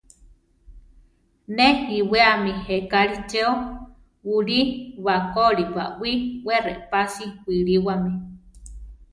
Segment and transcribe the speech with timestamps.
[1.55, 1.67] Ne
[1.97, 3.51] iwéami ekáli chéo:
[4.27, 4.59] wúli
[5.05, 6.11] bakóli bawí
[6.45, 8.11] we repási wiliwámi.